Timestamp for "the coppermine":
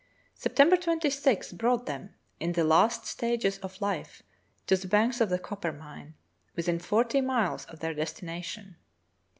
5.29-6.15